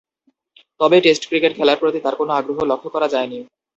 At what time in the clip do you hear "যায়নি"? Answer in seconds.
3.07-3.39